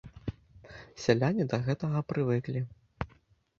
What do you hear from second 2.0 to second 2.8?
прывыклі.